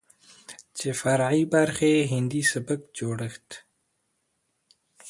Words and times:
چې 0.77 0.87
فرعي 1.01 1.41
برخې 1.53 1.89
يې 1.97 2.03
هندي 2.13 2.41
سبک 2.51 2.79
جوړښت، 2.97 3.49